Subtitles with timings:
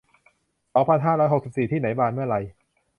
[0.73, 2.35] สองพันห้าร้อยหกสิบสี่ ที่ไหนบานเมื่อไร